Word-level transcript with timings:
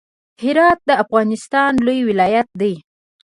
هرات 0.43 0.79
د 0.89 0.91
افغانستان 1.03 1.71
لوی 1.85 1.99
ولایت 2.09 2.49
دی. 2.61 2.73